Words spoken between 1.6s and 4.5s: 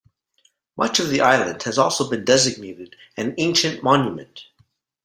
has also been designated an ancient monument.